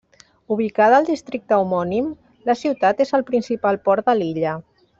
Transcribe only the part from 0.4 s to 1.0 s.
Ubicada